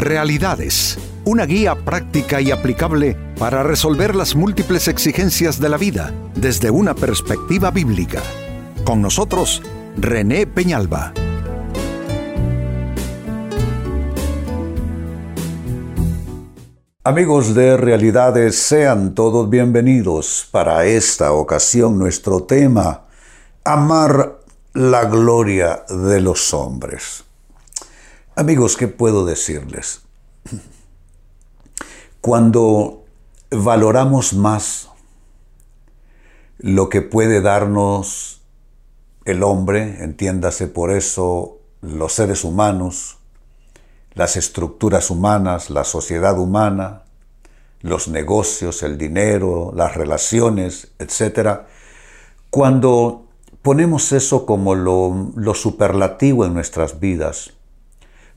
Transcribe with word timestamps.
Realidades, 0.00 0.96
una 1.26 1.44
guía 1.44 1.74
práctica 1.74 2.40
y 2.40 2.50
aplicable 2.50 3.18
para 3.38 3.62
resolver 3.62 4.16
las 4.16 4.34
múltiples 4.34 4.88
exigencias 4.88 5.60
de 5.60 5.68
la 5.68 5.76
vida 5.76 6.14
desde 6.34 6.70
una 6.70 6.94
perspectiva 6.94 7.70
bíblica. 7.70 8.22
Con 8.82 9.02
nosotros, 9.02 9.62
René 9.98 10.46
Peñalba. 10.46 11.12
Amigos 17.04 17.54
de 17.54 17.76
Realidades, 17.76 18.56
sean 18.58 19.14
todos 19.14 19.50
bienvenidos. 19.50 20.48
Para 20.50 20.86
esta 20.86 21.32
ocasión 21.32 21.98
nuestro 21.98 22.44
tema, 22.44 23.02
amar 23.64 24.38
la 24.72 25.04
gloria 25.04 25.84
de 25.90 26.22
los 26.22 26.54
hombres. 26.54 27.24
Amigos, 28.40 28.78
¿qué 28.78 28.88
puedo 28.88 29.26
decirles? 29.26 30.00
Cuando 32.22 33.04
valoramos 33.50 34.32
más 34.32 34.88
lo 36.56 36.88
que 36.88 37.02
puede 37.02 37.42
darnos 37.42 38.40
el 39.26 39.42
hombre, 39.42 40.02
entiéndase 40.02 40.68
por 40.68 40.90
eso 40.90 41.58
los 41.82 42.14
seres 42.14 42.42
humanos, 42.42 43.18
las 44.14 44.38
estructuras 44.38 45.10
humanas, 45.10 45.68
la 45.68 45.84
sociedad 45.84 46.38
humana, 46.38 47.02
los 47.82 48.08
negocios, 48.08 48.82
el 48.82 48.96
dinero, 48.96 49.70
las 49.76 49.96
relaciones, 49.96 50.92
etc. 50.98 51.66
Cuando 52.48 53.26
ponemos 53.60 54.12
eso 54.12 54.46
como 54.46 54.74
lo, 54.74 55.30
lo 55.36 55.52
superlativo 55.52 56.46
en 56.46 56.54
nuestras 56.54 57.00
vidas, 57.00 57.52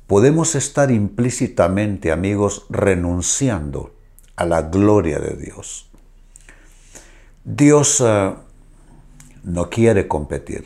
podemos 0.07 0.55
estar 0.55 0.91
implícitamente, 0.91 2.11
amigos, 2.11 2.65
renunciando 2.69 3.95
a 4.35 4.45
la 4.45 4.63
gloria 4.63 5.19
de 5.19 5.35
Dios. 5.35 5.89
Dios 7.43 8.01
uh, 8.01 8.35
no 9.43 9.69
quiere 9.69 10.07
competir. 10.07 10.65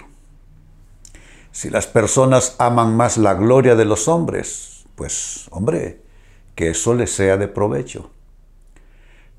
Si 1.52 1.70
las 1.70 1.88
personas 1.88 2.56
aman 2.60 2.96
más 2.96 3.18
la 3.18 3.34
gloria 3.34 3.76
de 3.76 3.86
los 3.86 4.08
hombres, 4.08 4.86
pues 4.96 5.48
hombre, 5.52 6.02
que 6.56 6.70
eso 6.70 6.94
les 6.94 7.12
sea 7.12 7.38
de 7.38 7.48
provecho. 7.48 8.12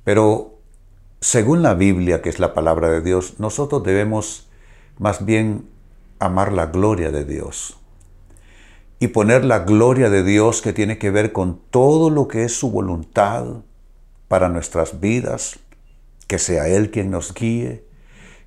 Pero 0.05 0.59
según 1.21 1.63
la 1.63 1.75
Biblia, 1.75 2.23
que 2.23 2.29
es 2.29 2.39
la 2.39 2.55
palabra 2.55 2.91
de 2.91 3.01
Dios, 3.01 3.35
nosotros 3.39 3.83
debemos 3.83 4.49
más 4.99 5.25
bien 5.25 5.69
amar 6.19 6.53
la 6.53 6.67
gloria 6.67 7.11
de 7.11 7.25
Dios 7.25 7.78
y 9.01 9.09
poner 9.09 9.45
la 9.45 9.61
gloria 9.61 10.11
de 10.11 10.23
Dios 10.23 10.61
que 10.61 10.73
tiene 10.73 10.99
que 10.99 11.11
ver 11.11 11.33
con 11.33 11.61
todo 11.71 12.11
lo 12.11 12.27
que 12.27 12.45
es 12.45 12.53
su 12.53 12.71
voluntad 12.71 13.45
para 14.27 14.49
nuestras 14.49 15.01
vidas, 15.01 15.59
que 16.27 16.39
sea 16.39 16.69
Él 16.69 16.91
quien 16.91 17.11
nos 17.11 17.33
guíe, 17.33 17.85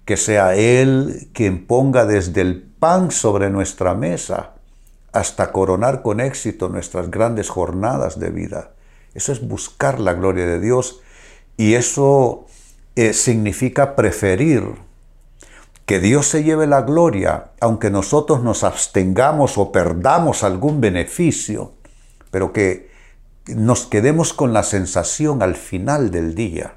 que 0.06 0.18
sea 0.18 0.56
Él 0.56 1.30
quien 1.34 1.66
ponga 1.66 2.06
desde 2.06 2.42
el 2.42 2.62
pan 2.62 3.12
sobre 3.12 3.50
nuestra 3.50 3.94
mesa 3.94 4.54
hasta 5.14 5.52
coronar 5.52 6.02
con 6.02 6.20
éxito 6.20 6.70
nuestras 6.70 7.10
grandes 7.12 7.50
jornadas 7.50 8.20
de 8.20 8.30
vida. 8.30 8.72
Eso 9.14 9.32
es 9.32 9.46
buscar 9.46 10.00
la 10.00 10.14
gloria 10.14 10.46
de 10.46 10.60
Dios 10.60 11.02
y 11.58 11.74
eso 11.76 12.46
eh, 12.96 13.14
significa 13.14 13.96
preferir 13.96 14.64
que 15.86 16.00
Dios 16.00 16.28
se 16.28 16.44
lleve 16.44 16.68
la 16.68 16.82
gloria, 16.84 17.52
aunque 17.60 17.90
nosotros 17.90 18.44
nos 18.44 18.64
abstengamos 18.64 19.58
o 19.58 19.72
perdamos 19.72 20.44
algún 20.44 20.80
beneficio, 20.82 21.74
pero 22.30 22.54
que 22.54 22.90
nos 23.48 23.86
quedemos 23.86 24.34
con 24.34 24.54
la 24.54 24.64
sensación 24.64 25.42
al 25.42 25.56
final 25.56 26.12
del 26.12 26.36
día 26.36 26.76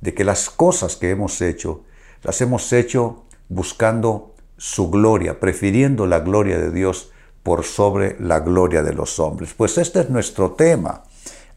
de 0.00 0.14
que 0.14 0.24
las 0.24 0.50
cosas 0.50 0.96
que 0.96 1.10
hemos 1.10 1.40
hecho, 1.40 1.84
las 2.22 2.40
hemos 2.40 2.72
hecho 2.72 3.24
buscando 3.48 4.34
su 4.56 4.90
gloria, 4.90 5.40
prefiriendo 5.40 6.06
la 6.06 6.20
gloria 6.20 6.58
de 6.58 6.70
Dios 6.70 7.10
por 7.42 7.64
sobre 7.64 8.16
la 8.20 8.40
gloria 8.40 8.82
de 8.82 8.94
los 8.94 9.18
hombres. 9.18 9.54
Pues 9.54 9.78
este 9.78 10.00
es 10.00 10.10
nuestro 10.10 10.52
tema, 10.52 11.04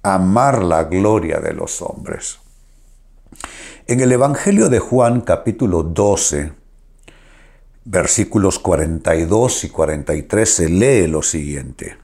amar 0.01 0.63
la 0.63 0.84
gloria 0.85 1.40
de 1.40 1.53
los 1.53 1.81
hombres. 1.81 2.40
En 3.88 4.00
el 4.00 4.12
Evangelio 4.12 4.68
de 4.69 4.79
Juan 4.79 5.22
capítulo 5.22 5.84
12, 5.84 6.53
versículos 7.84 8.57
42 8.57 9.63
y 9.63 9.69
43 9.69 10.50
se 10.50 10.69
lee 10.69 11.06
lo 11.06 11.22
siguiente. 11.22 11.96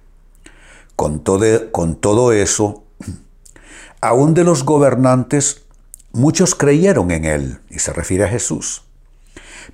Con 0.96 1.24
todo, 1.24 2.34
eso, 2.34 2.84
aún 4.02 4.36
de 4.36 4.44
los 4.44 4.64
gobernantes, 4.64 5.64
muchos 6.12 6.54
creyeron 6.54 7.10
en 7.10 7.26
él, 7.26 7.62
y 7.72 7.80
se 7.80 7.94
refiere 7.94 8.26
a 8.26 8.30
Jesús. 8.30 8.84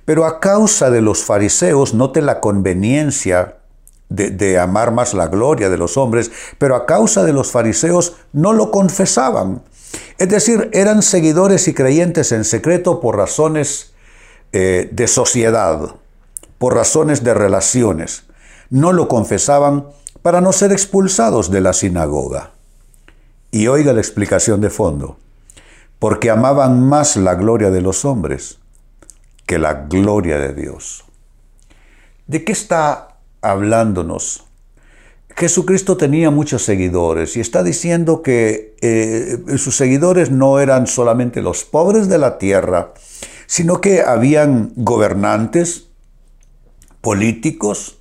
Pero 0.06 0.24
a 0.24 0.40
causa 0.40 0.88
de 0.90 1.02
los 1.02 1.24
fariseos, 1.24 1.92
note 1.92 2.22
la 2.22 2.40
conveniencia 2.40 3.58
de, 4.08 4.30
de, 4.30 4.58
amar 4.58 4.92
más 4.92 5.12
la 5.12 5.26
gloria 5.26 5.68
de 5.68 5.76
los 5.76 5.98
hombres, 5.98 6.30
pero 6.56 6.74
a 6.74 6.86
causa 6.86 7.22
de 7.24 7.34
los 7.34 7.50
fariseos 7.50 8.16
no 8.32 8.54
lo 8.54 8.70
confesaban. 8.70 9.60
Es 10.18 10.28
decir, 10.28 10.68
eran 10.72 11.02
seguidores 11.02 11.68
y 11.68 11.74
creyentes 11.74 12.32
en 12.32 12.44
secreto 12.44 13.00
por 13.00 13.16
razones 13.16 13.92
eh, 14.52 14.88
de 14.92 15.06
sociedad, 15.06 15.94
por 16.58 16.74
razones 16.74 17.22
de 17.22 17.34
relaciones. 17.34 18.24
No 18.70 18.92
lo 18.92 19.08
confesaban 19.08 19.86
para 20.22 20.40
no 20.40 20.52
ser 20.52 20.72
expulsados 20.72 21.50
de 21.50 21.60
la 21.60 21.72
sinagoga. 21.72 22.50
Y 23.50 23.68
oiga 23.68 23.92
la 23.92 24.00
explicación 24.00 24.60
de 24.60 24.70
fondo. 24.70 25.18
Porque 25.98 26.30
amaban 26.30 26.82
más 26.82 27.16
la 27.16 27.34
gloria 27.34 27.70
de 27.70 27.80
los 27.80 28.04
hombres 28.04 28.58
que 29.46 29.58
la 29.58 29.86
gloria 29.88 30.38
de 30.38 30.52
Dios. 30.52 31.04
¿De 32.26 32.44
qué 32.44 32.52
está 32.52 33.16
hablándonos? 33.40 34.47
Jesucristo 35.38 35.96
tenía 35.96 36.32
muchos 36.32 36.64
seguidores 36.64 37.36
y 37.36 37.40
está 37.40 37.62
diciendo 37.62 38.22
que 38.22 38.74
eh, 38.80 39.38
sus 39.56 39.76
seguidores 39.76 40.32
no 40.32 40.58
eran 40.58 40.88
solamente 40.88 41.42
los 41.42 41.62
pobres 41.62 42.08
de 42.08 42.18
la 42.18 42.38
tierra, 42.38 42.92
sino 43.46 43.80
que 43.80 44.02
habían 44.02 44.72
gobernantes, 44.74 45.90
políticos, 47.00 48.00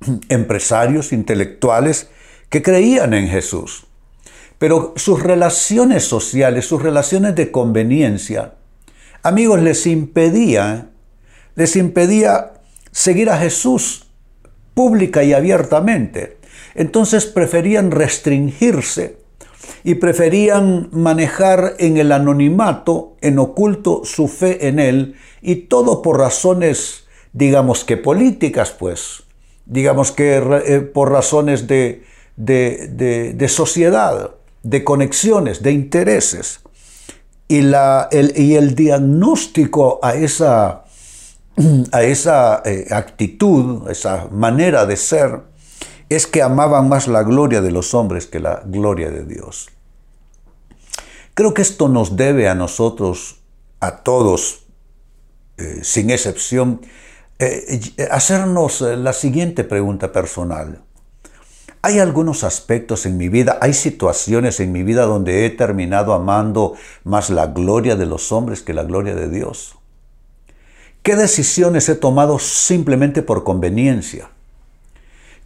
empresarios, 0.30 1.12
intelectuales 1.12 2.08
que 2.48 2.62
creían 2.62 3.12
en 3.12 3.28
Jesús. 3.28 3.86
Pero 4.58 4.94
sus 4.96 5.22
relaciones 5.22 6.04
sociales, 6.04 6.64
sus 6.64 6.80
relaciones 6.80 7.34
de 7.34 7.50
conveniencia, 7.50 8.54
amigos, 9.22 9.60
les 9.60 9.86
impedía, 9.86 10.88
les 11.56 11.76
impedía 11.76 12.52
seguir 12.90 13.28
a 13.28 13.36
Jesús 13.36 14.06
pública 14.72 15.22
y 15.24 15.34
abiertamente. 15.34 16.38
Entonces 16.74 17.26
preferían 17.26 17.90
restringirse 17.90 19.24
y 19.82 19.94
preferían 19.96 20.88
manejar 20.92 21.74
en 21.78 21.96
el 21.96 22.12
anonimato, 22.12 23.16
en 23.20 23.38
oculto, 23.38 24.02
su 24.04 24.28
fe 24.28 24.68
en 24.68 24.78
Él, 24.78 25.16
y 25.42 25.56
todo 25.56 26.02
por 26.02 26.18
razones, 26.18 27.04
digamos 27.32 27.84
que 27.84 27.96
políticas, 27.96 28.70
pues, 28.70 29.24
digamos 29.66 30.12
que 30.12 30.36
eh, 30.36 30.80
por 30.80 31.10
razones 31.10 31.66
de, 31.66 32.04
de, 32.36 33.46
sociedad, 33.48 34.32
de 34.62 34.84
conexiones, 34.84 35.62
de 35.62 35.72
intereses. 35.72 36.60
Y, 37.46 37.60
la, 37.60 38.08
el, 38.10 38.32
y 38.36 38.54
el 38.54 38.74
diagnóstico 38.74 40.00
a 40.02 40.14
esa, 40.14 40.84
a 41.92 42.02
esa 42.02 42.62
eh, 42.64 42.86
actitud, 42.90 43.90
esa 43.90 44.28
manera 44.30 44.86
de 44.86 44.96
ser, 44.96 45.40
es 46.08 46.26
que 46.26 46.42
amaban 46.42 46.88
más 46.88 47.08
la 47.08 47.22
gloria 47.22 47.60
de 47.60 47.70
los 47.70 47.94
hombres 47.94 48.26
que 48.26 48.40
la 48.40 48.62
gloria 48.64 49.10
de 49.10 49.24
Dios. 49.24 49.70
Creo 51.34 51.52
que 51.54 51.62
esto 51.62 51.88
nos 51.88 52.16
debe 52.16 52.48
a 52.48 52.54
nosotros, 52.54 53.40
a 53.80 54.02
todos, 54.02 54.66
eh, 55.56 55.80
sin 55.82 56.10
excepción, 56.10 56.80
eh, 57.38 57.80
hacernos 58.10 58.82
eh, 58.82 58.96
la 58.96 59.12
siguiente 59.12 59.64
pregunta 59.64 60.12
personal. 60.12 60.82
Hay 61.82 61.98
algunos 61.98 62.44
aspectos 62.44 63.04
en 63.04 63.18
mi 63.18 63.28
vida, 63.28 63.58
hay 63.60 63.74
situaciones 63.74 64.60
en 64.60 64.72
mi 64.72 64.82
vida 64.82 65.04
donde 65.04 65.44
he 65.44 65.50
terminado 65.50 66.14
amando 66.14 66.74
más 67.02 67.28
la 67.30 67.48
gloria 67.48 67.96
de 67.96 68.06
los 68.06 68.32
hombres 68.32 68.62
que 68.62 68.72
la 68.72 68.84
gloria 68.84 69.14
de 69.14 69.28
Dios. 69.28 69.76
¿Qué 71.02 71.16
decisiones 71.16 71.88
he 71.90 71.94
tomado 71.94 72.38
simplemente 72.38 73.20
por 73.20 73.44
conveniencia? 73.44 74.30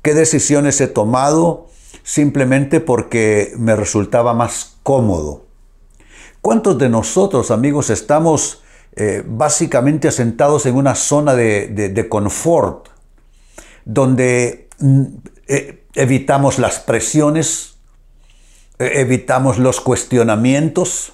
¿Qué 0.08 0.14
decisiones 0.14 0.80
he 0.80 0.86
tomado 0.86 1.66
simplemente 2.02 2.80
porque 2.80 3.52
me 3.58 3.76
resultaba 3.76 4.32
más 4.32 4.78
cómodo? 4.82 5.44
¿Cuántos 6.40 6.78
de 6.78 6.88
nosotros, 6.88 7.50
amigos, 7.50 7.90
estamos 7.90 8.62
eh, 8.96 9.22
básicamente 9.26 10.08
asentados 10.08 10.64
en 10.64 10.76
una 10.76 10.94
zona 10.94 11.34
de, 11.34 12.06
confort, 12.08 12.88
donde 13.84 14.70
mm, 14.78 15.02
eh, 15.46 15.84
evitamos 15.94 16.58
las 16.58 16.78
presiones 16.78 17.76
e, 18.78 19.02
evitamos 19.02 19.58
los 19.58 19.82
cuestionamientos, 19.82 21.12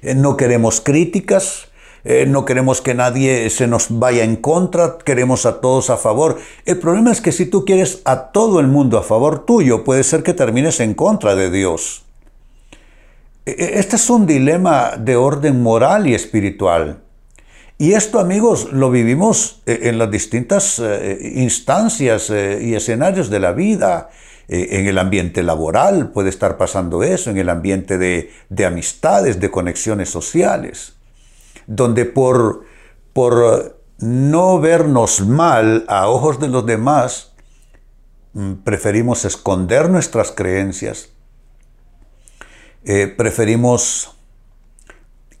eh, 0.00 0.14
no 0.14 0.38
queremos 0.38 0.80
críticas, 0.80 1.68
eh, 2.04 2.26
no 2.26 2.44
queremos 2.44 2.82
que 2.82 2.92
nadie 2.92 3.48
se 3.48 3.66
nos 3.66 3.86
vaya 3.98 4.24
en 4.24 4.36
contra, 4.36 4.98
queremos 4.98 5.46
a 5.46 5.60
todos 5.62 5.88
a 5.88 5.96
favor. 5.96 6.38
El 6.66 6.78
problema 6.78 7.10
es 7.10 7.22
que 7.22 7.32
si 7.32 7.46
tú 7.46 7.64
quieres 7.64 8.02
a 8.04 8.30
todo 8.30 8.60
el 8.60 8.66
mundo 8.66 8.98
a 8.98 9.02
favor 9.02 9.46
tuyo, 9.46 9.84
puede 9.84 10.04
ser 10.04 10.22
que 10.22 10.34
termines 10.34 10.80
en 10.80 10.92
contra 10.92 11.34
de 11.34 11.50
Dios. 11.50 12.04
E, 13.46 13.52
e, 13.52 13.78
este 13.78 13.96
es 13.96 14.10
un 14.10 14.26
dilema 14.26 14.96
de 14.98 15.16
orden 15.16 15.62
moral 15.62 16.06
y 16.06 16.14
espiritual. 16.14 17.00
Y 17.78 17.94
esto, 17.94 18.20
amigos, 18.20 18.70
lo 18.70 18.90
vivimos 18.90 19.62
eh, 19.64 19.80
en 19.84 19.98
las 19.98 20.10
distintas 20.10 20.80
instancias 21.20 22.30
y 22.30 22.74
escenarios 22.74 23.30
de 23.30 23.40
la 23.40 23.52
vida. 23.52 24.10
En 24.46 24.86
el 24.86 24.98
ambiente 24.98 25.42
laboral 25.42 26.10
puede 26.10 26.28
estar 26.28 26.58
pasando 26.58 27.02
eso, 27.02 27.30
en 27.30 27.38
el 27.38 27.48
ambiente 27.48 27.96
de 27.96 28.66
amistades, 28.66 29.40
de 29.40 29.50
conexiones 29.50 30.10
sociales 30.10 30.93
donde 31.66 32.04
por, 32.04 32.64
por 33.12 33.78
no 33.98 34.60
vernos 34.60 35.20
mal 35.20 35.84
a 35.88 36.08
ojos 36.08 36.40
de 36.40 36.48
los 36.48 36.66
demás, 36.66 37.32
mm, 38.32 38.54
preferimos 38.64 39.24
esconder 39.24 39.88
nuestras 39.90 40.32
creencias, 40.32 41.10
eh, 42.84 43.06
preferimos 43.06 44.14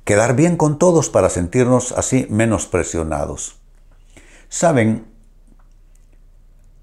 quedar 0.04 0.36
bien 0.36 0.56
con 0.56 0.78
todos 0.78 1.10
para 1.10 1.30
sentirnos 1.30 1.92
así 1.92 2.26
menos 2.30 2.66
presionados. 2.66 3.56
Saben, 4.48 5.06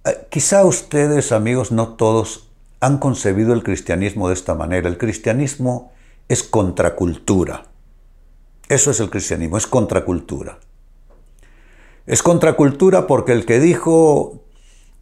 eh, 0.06 0.28
quizá 0.30 0.66
ustedes, 0.66 1.32
amigos, 1.32 1.72
no 1.72 1.96
todos 1.96 2.50
han 2.80 2.98
concebido 2.98 3.54
el 3.54 3.64
cristianismo 3.64 4.28
de 4.28 4.34
esta 4.34 4.56
manera. 4.56 4.90
El 4.90 4.98
cristianismo 4.98 5.94
es 6.28 6.44
contracultura. 6.44 7.71
Eso 8.72 8.92
es 8.92 9.02
el 9.02 9.10
cristianismo, 9.10 9.58
es 9.58 9.68
contracultura. 9.68 10.58
Es 12.08 12.24
contracultura 12.24 13.06
porque 13.06 13.34
el 13.34 13.46
que 13.46 13.60
dijo, 13.60 14.46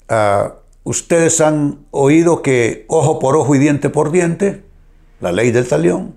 ah, 0.07 0.56
ustedes 0.83 1.39
han 1.39 1.86
oído 1.92 2.42
que 2.42 2.86
ojo 2.88 3.19
por 3.19 3.36
ojo 3.36 3.54
y 3.54 3.60
diente 3.60 3.92
por 3.92 4.10
diente, 4.10 4.63
la 5.21 5.31
ley 5.31 5.51
del 5.51 5.68
talión, 5.68 6.16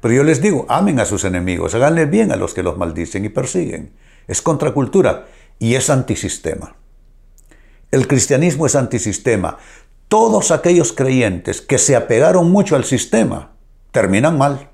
pero 0.00 0.14
yo 0.14 0.24
les 0.24 0.40
digo, 0.40 0.64
amen 0.70 0.98
a 0.98 1.04
sus 1.04 1.24
enemigos, 1.24 1.74
háganle 1.74 2.06
bien 2.06 2.32
a 2.32 2.36
los 2.36 2.54
que 2.54 2.62
los 2.62 2.78
maldicen 2.78 3.26
y 3.26 3.28
persiguen. 3.28 3.92
Es 4.26 4.40
contracultura 4.40 5.26
y 5.58 5.74
es 5.74 5.90
antisistema. 5.90 6.76
El 7.90 8.08
cristianismo 8.08 8.64
es 8.64 8.74
antisistema. 8.74 9.58
Todos 10.08 10.50
aquellos 10.50 10.94
creyentes 10.94 11.60
que 11.60 11.76
se 11.76 11.94
apegaron 11.94 12.50
mucho 12.50 12.74
al 12.74 12.84
sistema 12.84 13.52
terminan 13.92 14.38
mal 14.38 14.70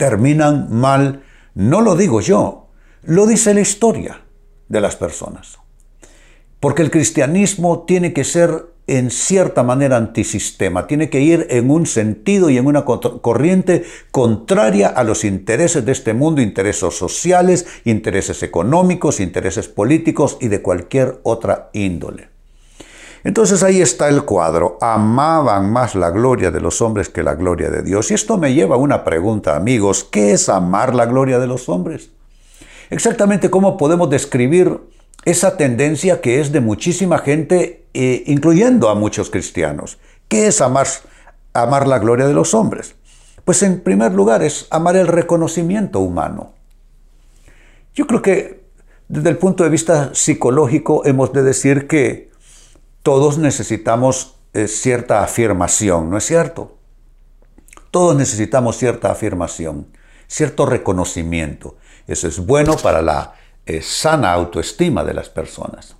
terminan 0.00 0.68
mal, 0.72 1.24
no 1.54 1.82
lo 1.82 1.94
digo 1.94 2.22
yo, 2.22 2.68
lo 3.02 3.26
dice 3.26 3.52
la 3.52 3.60
historia 3.60 4.22
de 4.66 4.80
las 4.80 4.96
personas. 4.96 5.58
Porque 6.58 6.80
el 6.80 6.90
cristianismo 6.90 7.84
tiene 7.86 8.14
que 8.14 8.24
ser 8.24 8.64
en 8.86 9.10
cierta 9.10 9.62
manera 9.62 9.98
antisistema, 9.98 10.86
tiene 10.86 11.10
que 11.10 11.20
ir 11.20 11.46
en 11.50 11.70
un 11.70 11.84
sentido 11.84 12.48
y 12.48 12.56
en 12.56 12.66
una 12.66 12.86
corriente 12.86 13.84
contraria 14.10 14.88
a 14.88 15.04
los 15.04 15.24
intereses 15.24 15.84
de 15.84 15.92
este 15.92 16.14
mundo, 16.14 16.40
intereses 16.40 16.96
sociales, 16.96 17.66
intereses 17.84 18.42
económicos, 18.42 19.20
intereses 19.20 19.68
políticos 19.68 20.38
y 20.40 20.48
de 20.48 20.62
cualquier 20.62 21.20
otra 21.24 21.68
índole. 21.74 22.30
Entonces 23.22 23.62
ahí 23.62 23.80
está 23.80 24.08
el 24.08 24.24
cuadro. 24.24 24.78
Amaban 24.80 25.70
más 25.70 25.94
la 25.94 26.10
gloria 26.10 26.50
de 26.50 26.60
los 26.60 26.80
hombres 26.80 27.08
que 27.08 27.22
la 27.22 27.34
gloria 27.34 27.70
de 27.70 27.82
Dios. 27.82 28.10
Y 28.10 28.14
esto 28.14 28.38
me 28.38 28.54
lleva 28.54 28.76
a 28.76 28.78
una 28.78 29.04
pregunta, 29.04 29.56
amigos. 29.56 30.04
¿Qué 30.04 30.32
es 30.32 30.48
amar 30.48 30.94
la 30.94 31.06
gloria 31.06 31.38
de 31.38 31.46
los 31.46 31.68
hombres? 31.68 32.10
Exactamente 32.88 33.50
cómo 33.50 33.76
podemos 33.76 34.08
describir 34.08 34.80
esa 35.24 35.56
tendencia 35.56 36.20
que 36.20 36.40
es 36.40 36.50
de 36.50 36.60
muchísima 36.60 37.18
gente, 37.18 37.84
eh, 37.92 38.24
incluyendo 38.26 38.88
a 38.88 38.94
muchos 38.94 39.30
cristianos. 39.30 39.98
¿Qué 40.28 40.46
es 40.46 40.60
amar, 40.60 40.86
amar 41.52 41.86
la 41.86 41.98
gloria 41.98 42.26
de 42.26 42.34
los 42.34 42.54
hombres? 42.54 42.94
Pues 43.44 43.62
en 43.62 43.80
primer 43.80 44.12
lugar 44.12 44.42
es 44.42 44.66
amar 44.70 44.96
el 44.96 45.06
reconocimiento 45.06 46.00
humano. 46.00 46.54
Yo 47.94 48.06
creo 48.06 48.22
que 48.22 48.60
desde 49.08 49.28
el 49.28 49.36
punto 49.36 49.64
de 49.64 49.70
vista 49.70 50.14
psicológico 50.14 51.04
hemos 51.04 51.32
de 51.32 51.42
decir 51.42 51.86
que 51.86 52.29
todos 53.02 53.38
necesitamos 53.38 54.36
eh, 54.52 54.66
cierta 54.66 55.22
afirmación, 55.22 56.10
¿no 56.10 56.18
es 56.18 56.26
cierto? 56.26 56.76
Todos 57.90 58.16
necesitamos 58.16 58.76
cierta 58.76 59.10
afirmación, 59.10 59.86
cierto 60.26 60.66
reconocimiento. 60.66 61.76
Eso 62.06 62.28
es 62.28 62.44
bueno 62.44 62.76
para 62.76 63.02
la 63.02 63.34
eh, 63.66 63.82
sana 63.82 64.32
autoestima 64.32 65.04
de 65.04 65.14
las 65.14 65.28
personas. 65.28 65.96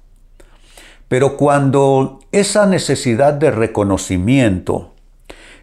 Pero 1.08 1.36
cuando 1.36 2.20
esa 2.30 2.66
necesidad 2.66 3.34
de 3.34 3.50
reconocimiento 3.50 4.94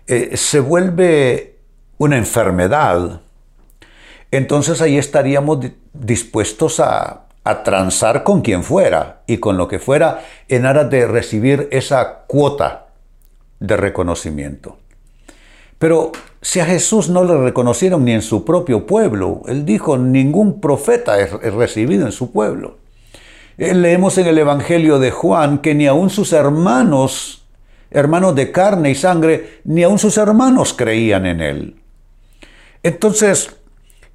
eh, 0.08 0.36
se 0.36 0.60
vuelve 0.60 1.60
una 1.98 2.18
enfermedad, 2.18 3.22
entonces 4.32 4.82
ahí 4.82 4.98
estaríamos 4.98 5.66
dispuestos 5.94 6.80
a 6.80 7.27
a 7.50 7.64
transar 7.64 8.24
con 8.24 8.42
quien 8.42 8.64
fuera 8.64 9.22
y 9.28 9.38
con 9.38 9.58
lo 9.58 9.68
que 9.68 9.80
fuera 9.80 10.26
en 10.48 10.66
aras 10.66 10.90
de 10.90 11.08
recibir 11.08 11.70
esa 11.72 12.26
cuota 12.28 12.88
de 13.60 13.78
reconocimiento. 13.78 14.78
Pero 15.80 16.12
si 16.42 16.60
a 16.60 16.66
Jesús 16.66 17.10
no 17.10 17.24
le 17.24 17.38
reconocieron 17.38 18.04
ni 18.06 18.12
en 18.12 18.22
su 18.22 18.44
propio 18.44 18.86
pueblo, 18.86 19.44
él 19.48 19.66
dijo, 19.66 19.98
ningún 19.98 20.60
profeta 20.60 21.20
es 21.20 21.32
recibido 21.54 22.06
en 22.06 22.12
su 22.12 22.32
pueblo. 22.32 22.78
Leemos 23.58 24.18
en 24.18 24.28
el 24.28 24.38
Evangelio 24.38 25.00
de 25.00 25.12
Juan 25.12 25.60
que 25.60 25.74
ni 25.74 25.88
aun 25.88 26.10
sus 26.10 26.34
hermanos, 26.34 27.46
hermanos 27.90 28.36
de 28.36 28.52
carne 28.52 28.92
y 28.92 28.96
sangre, 28.96 29.62
ni 29.64 29.84
aun 29.84 29.98
sus 29.98 30.18
hermanos 30.18 30.74
creían 30.74 31.26
en 31.26 31.42
él. 31.42 31.76
Entonces, 32.84 33.57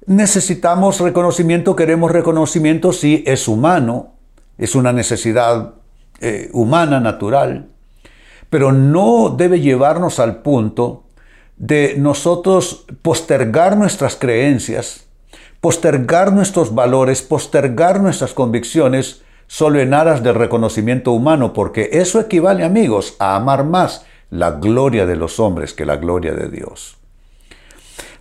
Necesitamos 0.05 0.99
reconocimiento, 0.99 1.75
queremos 1.75 2.11
reconocimiento, 2.11 2.91
sí, 2.91 3.23
es 3.25 3.47
humano, 3.47 4.15
es 4.57 4.75
una 4.75 4.91
necesidad 4.91 5.75
eh, 6.19 6.49
humana, 6.51 6.99
natural, 6.99 7.69
pero 8.49 8.71
no 8.71 9.29
debe 9.29 9.61
llevarnos 9.61 10.19
al 10.19 10.41
punto 10.41 11.03
de 11.57 11.95
nosotros 11.97 12.85
postergar 13.01 13.77
nuestras 13.77 14.15
creencias, 14.15 15.07
postergar 15.61 16.33
nuestros 16.33 16.75
valores, 16.75 17.21
postergar 17.21 18.01
nuestras 18.01 18.33
convicciones 18.33 19.23
solo 19.47 19.79
en 19.79 19.93
aras 19.93 20.21
del 20.21 20.35
reconocimiento 20.35 21.13
humano, 21.13 21.53
porque 21.53 21.89
eso 21.93 22.19
equivale, 22.19 22.63
amigos, 22.65 23.15
a 23.19 23.35
amar 23.35 23.63
más 23.63 24.05
la 24.29 24.51
gloria 24.51 25.05
de 25.05 25.15
los 25.15 25.39
hombres 25.39 25.73
que 25.73 25.85
la 25.85 25.95
gloria 25.95 26.33
de 26.33 26.49
Dios. 26.49 26.97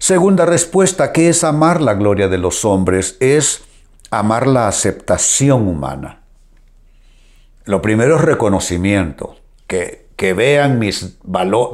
Segunda 0.03 0.47
respuesta, 0.47 1.13
¿qué 1.13 1.29
es 1.29 1.45
amar 1.45 1.81
la 1.81 1.95
gloria 1.95 2.27
de 2.27 2.37
los 2.37 2.65
hombres? 2.65 3.17
Es 3.21 3.63
amar 4.11 4.49
la 4.49 4.67
aceptación 4.67 5.69
humana. 5.69 6.25
Lo 7.67 7.81
primero 7.83 8.17
es 8.17 8.23
reconocimiento, 8.23 9.37
que, 9.69 10.09
que 10.17 10.35
vean 10.35 10.81
mis, 10.81 11.19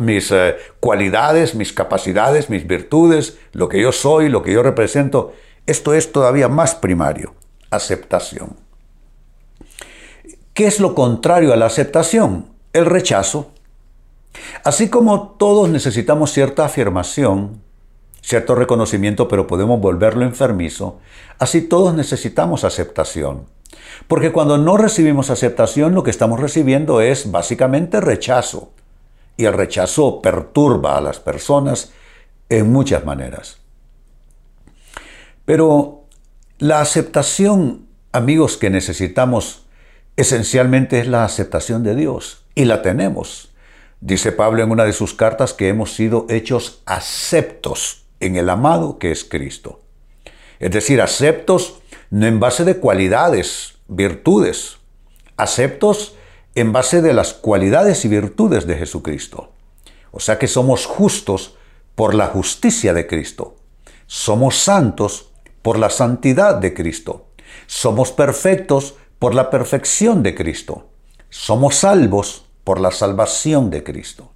mis 0.01 0.31
eh, 0.31 0.57
cualidades, 0.79 1.55
mis 1.55 1.73
capacidades, 1.73 2.51
mis 2.51 2.67
virtudes, 2.67 3.39
lo 3.53 3.71
que 3.71 3.81
yo 3.81 3.93
soy, 3.93 4.29
lo 4.29 4.43
que 4.43 4.53
yo 4.53 4.63
represento. 4.63 5.33
Esto 5.67 5.95
es 5.95 6.13
todavía 6.13 6.49
más 6.49 6.75
primario, 6.75 7.33
aceptación. 7.71 8.59
¿Qué 10.53 10.67
es 10.67 10.81
lo 10.81 10.95
contrario 10.95 11.55
a 11.55 11.57
la 11.57 11.65
aceptación? 11.65 12.51
El 12.75 12.85
rechazo. 12.85 13.53
Así 14.65 14.91
como 14.91 15.29
todos 15.39 15.71
necesitamos 15.71 16.31
cierta 16.31 16.67
afirmación, 16.67 17.67
cierto 18.23 18.55
reconocimiento, 18.55 19.29
pero 19.29 19.47
podemos 19.47 19.81
volverlo 19.81 20.25
enfermizo. 20.25 20.99
Así 21.39 21.63
todos 21.63 21.95
necesitamos 21.95 22.65
aceptación. 22.65 23.47
Porque 24.07 24.33
cuando 24.33 24.59
no 24.59 24.77
recibimos 24.77 25.31
aceptación, 25.31 25.95
lo 25.95 26.03
que 26.03 26.11
estamos 26.11 26.41
recibiendo 26.41 27.01
es 27.01 27.31
básicamente 27.31 28.01
rechazo. 28.01 28.73
Y 29.37 29.45
el 29.45 29.53
rechazo 29.53 30.21
perturba 30.21 30.97
a 30.97 31.01
las 31.01 31.21
personas 31.21 31.93
en 32.49 32.73
muchas 32.73 33.05
maneras. 33.05 33.59
Pero 35.45 36.05
la 36.59 36.81
aceptación, 36.81 37.87
amigos, 38.13 38.57
que 38.57 38.71
necesitamos 38.71 39.67
esencialmente 40.17 41.01
es 41.01 41.07
la 41.07 41.25
aceptación 41.25 41.83
de 41.83 41.95
Dios. 41.95 42.45
Y 42.55 42.65
la 42.65 42.83
tenemos. 42.83 43.55
Dice 44.01 44.33
Pablo 44.33 44.63
en 44.63 44.71
una 44.71 44.85
de 44.85 44.93
sus 44.93 45.15
cartas 45.15 45.55
que 45.55 45.69
hemos 45.69 45.95
sido 45.95 46.27
hechos 46.29 46.83
aceptos 46.87 48.08
en 48.21 48.37
el 48.37 48.49
amado 48.51 48.99
que 48.99 49.11
es 49.11 49.25
Cristo. 49.25 49.81
Es 50.59 50.71
decir, 50.71 51.01
aceptos 51.01 51.81
no 52.11 52.27
en 52.27 52.41
base 52.41 52.65
de 52.65 52.79
cualidades, 52.79 53.75
virtudes, 53.87 54.79
aceptos 55.37 56.15
en 56.55 56.73
base 56.73 57.03
de 57.03 57.13
las 57.13 57.35
cualidades 57.35 58.05
y 58.05 58.09
virtudes 58.09 58.67
de 58.67 58.77
Jesucristo. 58.77 59.53
O 60.11 60.21
sea 60.21 60.39
que 60.39 60.49
somos 60.49 60.87
justos 60.87 61.57
por 61.95 62.15
la 62.15 62.27
justicia 62.27 62.95
de 62.95 63.07
Cristo. 63.07 63.57
Somos 64.07 64.57
santos 64.57 65.31
por 65.63 65.79
la 65.79 65.91
santidad 65.91 66.57
de 66.57 66.75
Cristo. 66.75 67.27
Somos 67.67 68.11
perfectos 68.11 68.95
por 69.19 69.35
la 69.35 69.51
perfección 69.51 70.23
de 70.23 70.35
Cristo. 70.35 70.89
Somos 71.29 71.77
salvos 71.77 72.47
por 72.65 72.81
la 72.81 72.91
salvación 72.91 73.71
de 73.71 73.85
Cristo. 73.85 74.31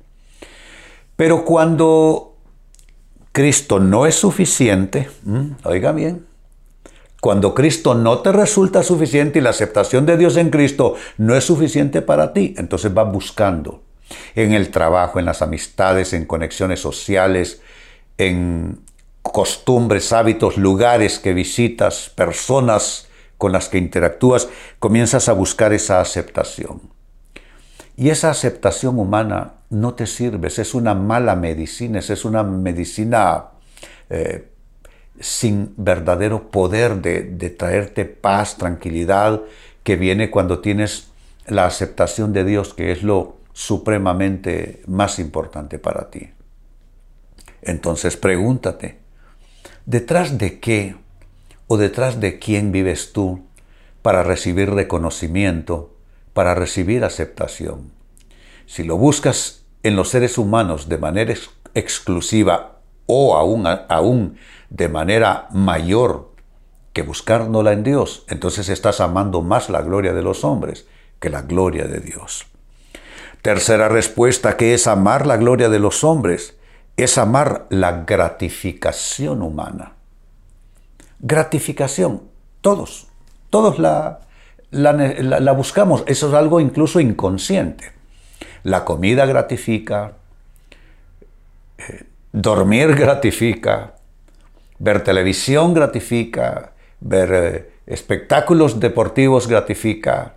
Pero 1.17 1.45
cuando 1.45 2.32
Cristo 3.33 3.81
no 3.81 4.07
es 4.07 4.15
suficiente, 4.15 5.09
oiga 5.65 5.93
bien, 5.93 6.27
cuando 7.21 7.55
Cristo 7.55 7.95
no 7.95 8.19
te 8.19 8.33
resulta 8.33 8.83
suficiente 8.83 9.39
y 9.39 9.43
la 9.43 9.51
aceptación 9.51 10.05
de 10.07 10.17
Dios 10.17 10.37
en 10.37 10.51
Cristo 10.51 10.97
no 11.17 11.35
es 11.35 11.45
suficiente 11.45 12.03
para 12.03 12.33
ti, 12.33 12.55
entonces 12.59 12.93
vas 12.93 13.11
buscando 13.11 13.83
en 14.35 14.53
el 14.53 14.71
trabajo, 14.71 15.19
en 15.19 15.25
las 15.25 15.41
amistades, 15.41 16.13
en 16.13 16.27
conexiones 16.27 16.81
sociales, 16.81 17.63
en 18.19 18.81
costumbres, 19.23 20.13
hábitos, 20.13 20.59
lugares 20.59 21.19
que 21.19 21.33
visitas, 21.33 22.11
personas 22.15 23.09
con 23.39 23.53
las 23.53 23.69
que 23.69 23.79
interactúas, 23.79 24.49
comienzas 24.79 25.29
a 25.29 25.33
buscar 25.33 25.73
esa 25.73 26.01
aceptación. 26.01 26.83
Y 27.97 28.11
esa 28.11 28.31
aceptación 28.31 28.99
humana 28.99 29.55
no 29.73 29.95
te 29.95 30.07
sirve, 30.07 30.49
es 30.49 30.75
una 30.75 30.95
mala 30.95 31.35
medicina, 31.35 31.99
es 31.99 32.25
una 32.25 32.43
medicina 32.43 33.47
eh, 34.11 34.51
sin 35.19 35.73
verdadero 35.79 36.51
poder 36.51 36.97
de, 37.01 37.23
de 37.23 37.51
traerte 37.51 38.05
paz, 38.05 38.59
tranquilidad, 38.59 39.41
que 39.83 39.97
viene 39.97 40.31
cuando 40.31 40.61
tienes 40.61 41.09
la 41.47 41.65
aceptación 41.65 42.35
de 42.35 42.45
Dios, 42.45 42.75
que 42.75 42.93
es 42.93 43.03
lo 43.03 43.39
supremamente 43.55 44.83
más 44.87 45.19
importante 45.19 45.79
para 45.79 46.11
ti. 46.11 46.31
Entonces 47.63 48.17
pregúntate, 48.19 48.99
¿detrás 49.87 50.37
de 50.37 50.61
qué 50.61 50.97
o 51.67 51.79
detrás 51.79 52.21
de 52.21 52.39
quién 52.39 52.73
vives 52.73 53.13
tú 53.13 53.47
para 54.03 54.23
recibir 54.23 54.71
reconocimiento, 54.71 55.95
para 56.35 56.55
recibir 56.55 57.05
aceptación? 57.05 57.91
Si 58.67 58.85
lo 58.85 58.99
buscas 58.99 59.62
en 59.83 59.97
los 59.97 60.09
seres 60.11 60.39
humanos 60.39 60.89
de 60.89 60.99
manera 60.99 61.35
exclusiva 61.75 62.79
o 63.07 63.37
aún, 63.37 63.67
aún 63.67 64.37
de 64.71 64.89
manera 64.89 65.49
mayor 65.51 66.33
que 66.93 67.03
buscándola 67.03 67.73
en 67.73 67.83
Dios, 67.83 68.25
entonces 68.29 68.69
estás 68.69 69.01
amando 69.01 69.43
más 69.43 69.71
la 69.71 69.83
gloria 69.83 70.13
de 70.13 70.23
los 70.23 70.45
hombres 70.45 70.87
que 71.21 71.31
la 71.31 71.43
gloria 71.43 71.85
de 71.85 72.01
Dios. 72.01 72.47
Tercera 73.41 73.89
respuesta, 73.89 74.57
que 74.57 74.75
es 74.75 74.87
amar 74.87 75.27
la 75.27 75.37
gloria 75.37 75.69
de 75.69 75.79
los 75.79 76.05
hombres, 76.05 76.57
es 76.97 77.19
amar 77.19 77.67
la 77.71 78.05
gratificación 78.05 79.43
humana. 79.43 79.95
Gratificación, 81.19 82.23
todos, 82.61 83.09
todos 83.51 83.79
la, 83.79 84.21
la, 84.71 85.53
buscamos, 85.53 86.05
eso 86.07 86.29
es 86.29 86.35
algo 86.35 86.61
incluso 86.61 87.01
inconsciente. 87.01 87.93
La 88.65 88.85
comida 88.85 89.27
gratifica, 89.27 90.13
eh, 91.79 92.05
dormir 92.33 92.95
gratifica, 92.97 93.95
ver 94.79 95.03
televisión 95.03 95.75
gratifica, 95.75 96.73
ver 97.01 97.31
eh, 97.33 97.71
espectáculos 97.87 98.79
deportivos 98.79 99.49
gratifica, 99.49 100.35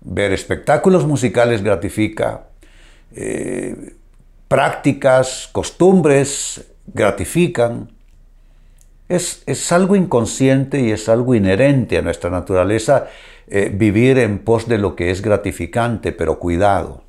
ver 0.00 0.32
espectáculos 0.32 1.06
musicales 1.06 1.62
gratifica, 1.62 2.48
eh, 3.14 3.94
prácticas, 4.48 5.48
costumbres 5.50 6.66
gratifican. 6.86 7.90
Es, 9.08 9.72
algo 9.72 9.94
inconsciente 9.94 10.80
y 10.80 10.90
es 10.90 11.08
algo 11.08 11.34
inherente 11.34 11.98
a 11.98 12.02
nuestra 12.02 12.30
naturaleza 12.30 13.08
vivir 13.72 14.16
en 14.16 14.38
pos 14.38 14.66
de 14.66 14.78
lo 14.78 14.96
que 14.96 15.10
es 15.10 15.20
gratificante, 15.20 16.12
pero 16.12 16.38
cuidado. 16.38 17.02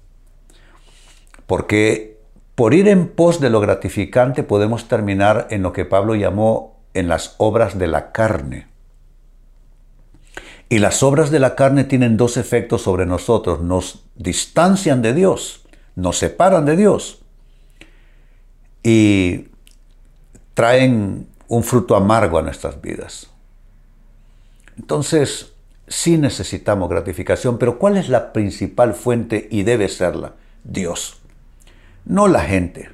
Porque 1.48 2.20
por 2.56 2.74
ir 2.74 2.88
en 2.88 3.08
pos 3.08 3.40
de 3.40 3.50
lo 3.50 3.60
gratificante 3.60 4.44
podemos 4.44 4.88
terminar 4.88 5.48
en 5.50 5.64
lo 5.64 5.74
que 5.74 5.86
Pablo 5.86 6.16
llamó 6.16 6.80
en 6.94 7.08
las 7.08 7.36
obras 7.38 7.78
de 7.78 7.88
la 7.88 8.12
carne. 8.12 8.68
Y 10.70 10.80
las 10.80 11.04
obras 11.04 11.30
de 11.32 11.40
la 11.40 11.56
carne 11.56 11.84
tienen 11.84 12.18
dos 12.18 12.38
efectos 12.38 12.82
sobre 12.82 13.06
nosotros. 13.06 13.62
Nos 13.62 14.06
distancian 14.16 15.02
de 15.02 15.14
Dios, 15.14 15.66
nos 15.96 16.18
separan 16.18 16.66
de 16.66 16.76
Dios 16.76 17.24
y 18.84 19.50
traen 20.54 21.28
un 21.48 21.64
fruto 21.64 21.96
amargo 21.96 22.38
a 22.38 22.42
nuestras 22.42 22.82
vidas. 22.82 23.30
Entonces, 24.78 25.54
sí 25.88 26.18
necesitamos 26.18 26.90
gratificación, 26.90 27.58
pero 27.58 27.78
¿cuál 27.78 27.98
es 27.98 28.10
la 28.10 28.34
principal 28.34 28.94
fuente 28.94 29.48
y 29.52 29.64
debe 29.64 29.90
serla? 29.90 30.34
Dios. 30.64 31.23
No 32.06 32.28
la 32.28 32.42
gente, 32.42 32.90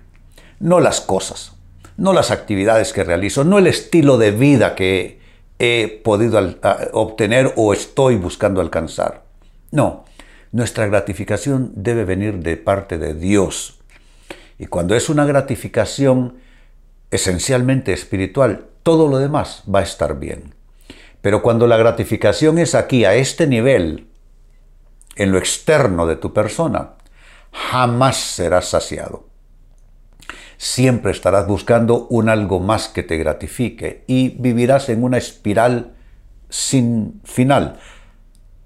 no 0.60 0.80
las 0.80 1.02
cosas, 1.02 1.56
no 1.98 2.14
las 2.14 2.32
actividades 2.32 2.94
que 2.94 3.04
realizo, 3.04 3.44
no 3.44 3.58
el 3.58 3.68
estilo 3.68 4.18
de 4.18 4.32
vida 4.32 4.76
que 4.76 5.20
he 5.60 6.02
podido 6.04 6.40
obtener 6.94 7.54
o 7.56 7.74
estoy 7.74 8.16
buscando 8.16 8.62
alcanzar. 8.62 9.24
No, 9.72 10.06
nuestra 10.52 10.88
gratificación 10.88 11.72
debe 11.76 12.06
venir 12.06 12.40
de 12.40 12.58
parte 12.58 12.98
de 12.98 13.14
Dios. 13.14 13.80
Y 14.58 14.68
cuando 14.68 14.96
es 14.96 15.10
una 15.10 15.26
gratificación 15.26 16.38
esencialmente 17.12 17.94
espiritual, 17.94 18.66
todo 18.84 19.08
lo 19.08 19.18
demás 19.18 19.64
va 19.74 19.80
a 19.80 19.84
estar 19.84 20.20
bien. 20.20 20.54
Pero 21.22 21.42
cuando 21.42 21.68
la 21.68 21.78
gratificación 21.78 22.58
es 22.58 22.76
aquí, 22.76 23.06
a 23.06 23.16
este 23.16 23.46
nivel, 23.46 24.08
en 25.16 25.32
lo 25.32 25.38
externo 25.38 26.08
de 26.08 26.16
tu 26.16 26.34
persona, 26.34 26.94
jamás 27.52 28.18
serás 28.18 28.70
saciado 28.70 29.30
siempre 30.60 31.14
estarás 31.14 31.48
buscando 31.48 32.06
un 32.10 32.28
algo 32.28 32.60
más 32.60 32.90
que 32.90 33.02
te 33.02 33.18
gratifique 33.18 34.04
y 34.08 34.30
vivirás 34.38 34.90
en 34.90 35.06
una 35.06 35.18
espiral 35.18 35.94
sin 36.50 37.22
final, 37.24 37.80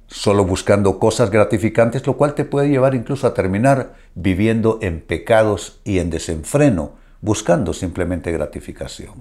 solo 0.08 0.44
buscando 0.44 0.98
cosas 0.98 1.30
gratificantes, 1.30 2.06
lo 2.08 2.18
cual 2.18 2.34
te 2.34 2.46
puede 2.46 2.70
llevar 2.70 2.96
incluso 2.96 3.28
a 3.28 3.36
terminar 3.36 3.94
viviendo 4.16 4.80
en 4.82 5.02
pecados 5.02 5.82
y 5.84 6.00
en 6.00 6.10
desenfreno, 6.10 6.94
buscando 7.22 7.74
simplemente 7.74 8.32
gratificación. 8.32 9.14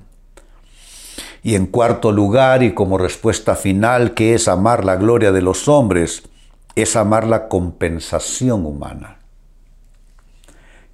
Y 1.43 1.57
en 1.57 1.67
cuarto 1.67 2.11
lugar, 2.11 2.63
y 2.63 2.73
como 2.73 2.97
respuesta 2.97 3.55
final, 3.55 4.15
que 4.15 4.33
es 4.33 4.49
amar 4.49 4.85
la 4.87 4.97
gloria 4.97 5.31
de 5.31 5.43
los 5.43 5.69
hombres, 5.69 6.23
es 6.75 6.97
amar 6.97 7.27
la 7.27 7.49
compensación 7.49 8.65
humana. 8.65 9.22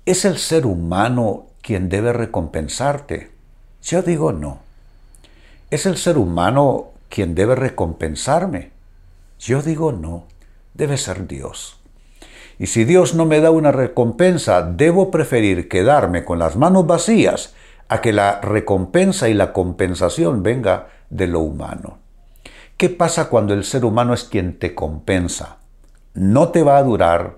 ¿Es 0.09 0.25
el 0.25 0.39
ser 0.39 0.65
humano 0.65 1.49
quien 1.61 1.91
debe 1.91 2.15
recompensarte. 2.15 3.31
Yo 3.83 4.01
digo 4.01 4.33
no. 4.33 4.61
¿Es 5.71 5.85
el 5.85 5.99
ser 5.99 6.17
humano 6.17 6.93
quien 7.11 7.35
debe 7.35 7.55
recompensarme? 7.55 8.71
Yo 9.39 9.61
digo 9.61 9.93
no. 9.93 10.25
Debe 10.73 10.97
ser 10.97 11.27
Dios. 11.27 11.79
Y 12.59 12.69
si 12.69 12.87
Dios 12.87 13.13
no 13.15 13.27
me 13.27 13.43
da 13.43 13.51
una 13.51 13.71
recompensa, 13.71 14.63
debo 14.63 15.11
preferir 15.11 15.69
quedarme 15.69 16.25
con 16.25 16.39
las 16.39 16.57
manos 16.57 16.87
vacías 16.87 17.53
a 17.89 18.01
que 18.01 18.15
la 18.15 18.41
recompensa 18.41 19.29
y 19.29 19.35
la 19.35 19.53
compensación 19.53 20.43
venga 20.43 20.89
de 21.11 21.27
lo 21.27 21.41
humano. 21.41 21.99
¿Qué 22.79 22.89
pasa 22.89 23.29
cuando 23.29 23.53
el 23.53 23.63
ser 23.63 23.85
humano 23.85 24.15
es 24.15 24.25
quien 24.25 24.59
te 24.59 24.75
compensa? 24.75 25.59
No 26.15 26.49
te 26.49 26.63
va 26.63 26.79
a 26.79 26.83
durar, 26.83 27.37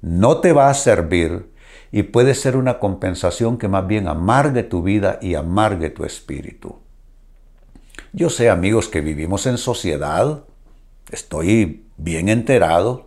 no 0.00 0.38
te 0.38 0.52
va 0.52 0.70
a 0.70 0.74
servir, 0.74 1.52
y 1.94 2.02
puede 2.02 2.34
ser 2.34 2.56
una 2.56 2.80
compensación 2.80 3.56
que 3.56 3.68
más 3.68 3.86
bien 3.86 4.08
amargue 4.08 4.64
tu 4.64 4.82
vida 4.82 5.20
y 5.22 5.36
amargue 5.36 5.90
tu 5.90 6.04
espíritu. 6.04 6.80
Yo 8.12 8.30
sé, 8.30 8.50
amigos, 8.50 8.88
que 8.88 9.00
vivimos 9.00 9.46
en 9.46 9.58
sociedad, 9.58 10.42
estoy 11.12 11.84
bien 11.96 12.28
enterado. 12.28 13.06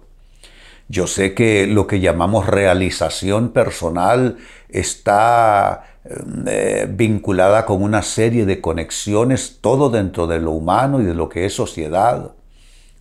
Yo 0.87 1.05
sé 1.05 1.33
que 1.33 1.67
lo 1.67 1.85
que 1.85 1.99
llamamos 1.99 2.45
realización 2.45 3.49
personal 3.49 4.37
está 4.69 5.97
eh, 6.45 6.87
vinculada 6.89 7.65
con 7.65 7.83
una 7.83 8.01
serie 8.03 8.45
de 8.45 8.61
conexiones, 8.61 9.57
todo 9.59 9.89
dentro 9.89 10.27
de 10.27 10.39
lo 10.39 10.51
humano 10.51 11.01
y 11.01 11.03
de 11.03 11.13
lo 11.13 11.27
que 11.27 11.45
es 11.45 11.53
sociedad, 11.53 12.35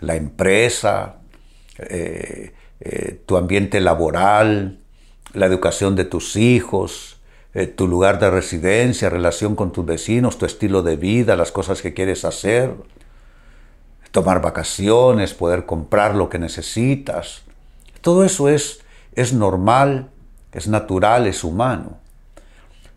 la 0.00 0.16
empresa, 0.16 1.18
eh, 1.78 2.54
eh, 2.80 3.22
tu 3.24 3.36
ambiente 3.36 3.78
laboral, 3.80 4.80
la 5.36 5.46
educación 5.46 5.96
de 5.96 6.04
tus 6.04 6.36
hijos, 6.36 7.20
eh, 7.52 7.66
tu 7.66 7.86
lugar 7.86 8.18
de 8.18 8.30
residencia, 8.30 9.10
relación 9.10 9.54
con 9.54 9.70
tus 9.70 9.84
vecinos, 9.84 10.38
tu 10.38 10.46
estilo 10.46 10.82
de 10.82 10.96
vida, 10.96 11.36
las 11.36 11.52
cosas 11.52 11.82
que 11.82 11.92
quieres 11.92 12.24
hacer, 12.24 12.74
tomar 14.12 14.40
vacaciones, 14.40 15.34
poder 15.34 15.66
comprar 15.66 16.14
lo 16.14 16.30
que 16.30 16.38
necesitas. 16.38 17.42
Todo 18.00 18.24
eso 18.24 18.48
es, 18.48 18.80
es 19.14 19.34
normal, 19.34 20.08
es 20.52 20.68
natural, 20.68 21.26
es 21.26 21.44
humano, 21.44 21.98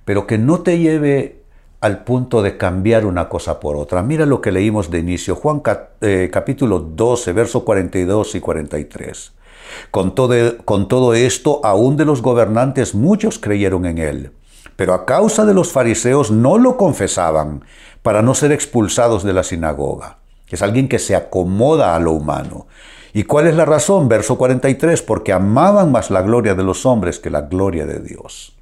pero 0.05 0.25
que 0.25 0.37
no 0.37 0.61
te 0.61 0.79
lleve 0.79 1.43
al 1.81 2.05
punto 2.05 2.41
de 2.41 2.57
cambiar 2.57 3.05
una 3.05 3.27
cosa 3.27 3.59
por 3.59 3.75
otra. 3.75 4.01
Mira 4.01 4.25
lo 4.25 4.41
que 4.41 4.51
leímos 4.53 4.89
de 4.89 4.99
inicio, 4.99 5.35
Juan 5.35 5.61
eh, 6.01 6.29
capítulo 6.31 6.79
12, 6.79 7.33
versos 7.33 7.63
42 7.63 8.35
y 8.35 8.39
43. 8.39 9.38
Con 9.91 10.15
todo, 10.15 10.57
con 10.65 10.87
todo 10.87 11.13
esto, 11.13 11.61
aún 11.63 11.97
de 11.97 12.05
los 12.05 12.21
gobernantes 12.21 12.95
muchos 12.95 13.39
creyeron 13.39 13.85
en 13.85 13.97
él, 13.97 14.31
pero 14.75 14.93
a 14.93 15.05
causa 15.05 15.45
de 15.45 15.53
los 15.53 15.71
fariseos 15.71 16.31
no 16.31 16.57
lo 16.57 16.77
confesaban 16.77 17.63
para 18.01 18.21
no 18.21 18.33
ser 18.33 18.51
expulsados 18.51 19.23
de 19.23 19.33
la 19.33 19.43
sinagoga. 19.43 20.19
Es 20.49 20.61
alguien 20.61 20.87
que 20.87 20.99
se 20.99 21.15
acomoda 21.15 21.95
a 21.95 21.99
lo 21.99 22.13
humano. 22.13 22.67
¿Y 23.13 23.23
cuál 23.23 23.47
es 23.47 23.55
la 23.55 23.65
razón? 23.65 24.07
Verso 24.07 24.37
43, 24.37 25.01
porque 25.01 25.33
amaban 25.33 25.91
más 25.91 26.11
la 26.11 26.21
gloria 26.21 26.55
de 26.55 26.63
los 26.63 26.85
hombres 26.85 27.19
que 27.19 27.29
la 27.29 27.41
gloria 27.41 27.85
de 27.85 27.99
Dios. 27.99 28.55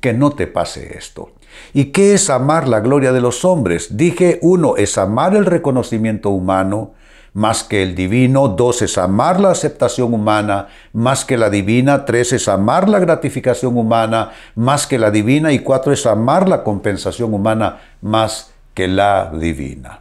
Que 0.00 0.12
no 0.12 0.30
te 0.30 0.46
pase 0.46 0.96
esto. 0.96 1.30
¿Y 1.72 1.86
qué 1.86 2.14
es 2.14 2.30
amar 2.30 2.68
la 2.68 2.80
gloria 2.80 3.12
de 3.12 3.20
los 3.20 3.44
hombres? 3.44 3.96
Dije, 3.96 4.38
uno 4.42 4.76
es 4.76 4.98
amar 4.98 5.34
el 5.34 5.46
reconocimiento 5.46 6.30
humano 6.30 6.92
más 7.34 7.64
que 7.64 7.82
el 7.82 7.94
divino, 7.94 8.48
dos 8.48 8.82
es 8.82 8.98
amar 8.98 9.40
la 9.40 9.50
aceptación 9.50 10.12
humana 10.12 10.68
más 10.92 11.24
que 11.24 11.38
la 11.38 11.50
divina, 11.50 12.04
tres 12.04 12.32
es 12.32 12.48
amar 12.48 12.88
la 12.88 12.98
gratificación 12.98 13.76
humana 13.76 14.32
más 14.54 14.86
que 14.86 14.98
la 14.98 15.10
divina 15.10 15.52
y 15.52 15.60
cuatro 15.60 15.92
es 15.92 16.04
amar 16.06 16.48
la 16.48 16.62
compensación 16.62 17.32
humana 17.32 17.80
más 18.02 18.52
que 18.74 18.88
la 18.88 19.32
divina. 19.34 20.00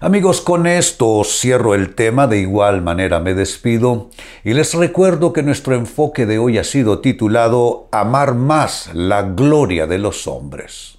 Amigos, 0.00 0.42
con 0.42 0.66
esto 0.66 1.22
cierro 1.24 1.74
el 1.74 1.94
tema, 1.94 2.26
de 2.26 2.38
igual 2.38 2.82
manera 2.82 3.20
me 3.20 3.32
despido 3.32 4.10
y 4.42 4.52
les 4.52 4.74
recuerdo 4.74 5.32
que 5.32 5.42
nuestro 5.42 5.74
enfoque 5.74 6.26
de 6.26 6.38
hoy 6.38 6.58
ha 6.58 6.64
sido 6.64 6.98
titulado 6.98 7.88
Amar 7.90 8.34
más 8.34 8.90
la 8.92 9.22
gloria 9.22 9.86
de 9.86 9.98
los 9.98 10.26
hombres. 10.26 10.98